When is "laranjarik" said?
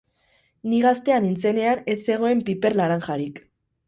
2.81-3.43